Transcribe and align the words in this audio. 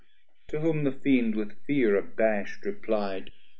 To 0.47 0.61
whom 0.61 0.83
the 0.83 0.91
Fiend 0.91 1.35
with 1.35 1.63
fear 1.67 1.91
abasht 1.95 2.65
reply'd. 2.65 3.29